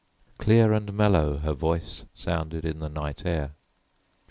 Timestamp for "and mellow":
0.73-1.37